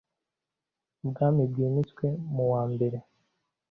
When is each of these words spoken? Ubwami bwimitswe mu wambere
Ubwami 1.03 1.41
bwimitswe 1.51 2.05
mu 2.33 2.43
wambere 2.51 2.97